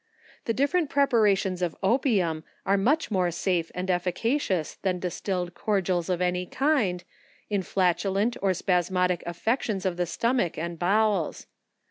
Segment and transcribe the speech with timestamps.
[0.45, 6.23] The different preparations of opium are much more sale and efficacious than distilled cordials of
[6.23, 7.03] any kind,
[7.51, 11.45] in flat ulent or spasmodic affections of the stomach and bowels.